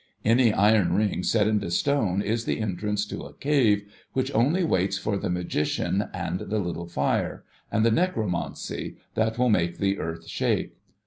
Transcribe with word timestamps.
Any 0.25 0.51
iron 0.51 0.93
ring 0.95 1.23
let 1.35 1.45
into 1.47 1.69
stone 1.69 2.23
is 2.23 2.45
the 2.45 2.59
entrance 2.59 3.05
to 3.05 3.21
a 3.21 3.33
cave 3.35 3.85
which 4.13 4.33
only 4.33 4.63
waits 4.63 4.97
for 4.97 5.15
the 5.15 5.29
magician, 5.29 6.05
and 6.11 6.39
the 6.39 6.57
little 6.57 6.87
fire, 6.87 7.43
and 7.71 7.85
the 7.85 7.91
necromancy, 7.91 8.97
that 9.13 9.37
will 9.37 9.49
make 9.49 9.77
the 9.77 9.99
earth 9.99 10.27
shake. 10.27 10.73